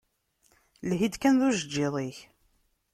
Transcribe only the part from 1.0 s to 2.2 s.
kan d ujeǧǧiḍ-ik!